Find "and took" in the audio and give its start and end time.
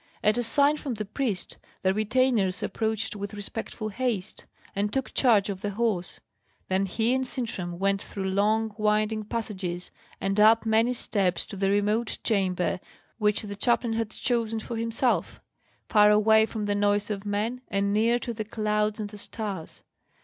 4.75-5.13